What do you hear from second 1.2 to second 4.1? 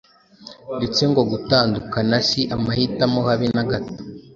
gutandukana si amahitamo habe na gato.